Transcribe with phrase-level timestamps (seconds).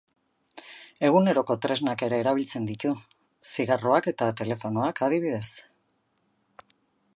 [1.09, 2.95] Eguneroko tresnak ere erabiltzen ditu,
[3.51, 5.45] zigarroak eta telefonoak, adibidez.